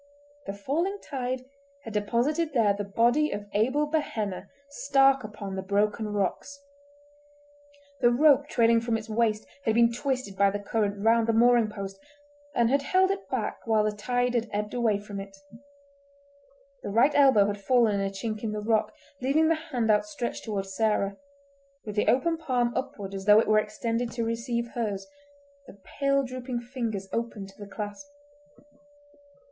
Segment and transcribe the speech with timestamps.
[0.47, 1.43] The falling tide
[1.83, 6.59] had deposited there the body of Abel Behenna stark upon the broken rocks.
[7.99, 11.69] The rope trailing from its waist had been twisted by the current round the mooring
[11.69, 11.99] post,
[12.55, 15.37] and had held it back whilst the tide had ebbed away from it.
[16.81, 20.45] The right elbow had fallen in a chink in the rock, leaving the hand outstretched
[20.45, 21.15] toward Sarah,
[21.85, 25.05] with the open palm upward as though it were extended to receive hers,
[25.67, 28.07] the pale drooping fingers open to the clasp.